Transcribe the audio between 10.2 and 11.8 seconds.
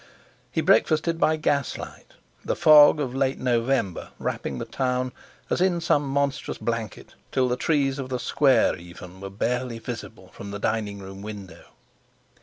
from the dining room window.